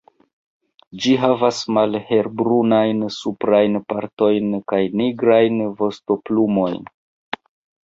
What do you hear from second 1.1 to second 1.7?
havas